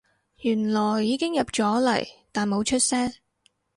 [0.37, 3.13] 原來已經入咗嚟但冇出聲